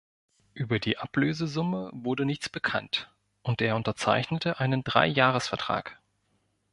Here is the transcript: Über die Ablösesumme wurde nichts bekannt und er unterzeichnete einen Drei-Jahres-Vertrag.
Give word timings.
Über 0.55 0.79
die 0.79 0.97
Ablösesumme 0.97 1.91
wurde 1.93 2.25
nichts 2.25 2.49
bekannt 2.49 3.13
und 3.43 3.61
er 3.61 3.75
unterzeichnete 3.75 4.59
einen 4.59 4.83
Drei-Jahres-Vertrag. 4.83 5.99